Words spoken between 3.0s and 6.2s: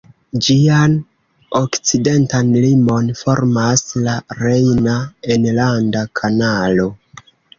formas la Rejna Enlanda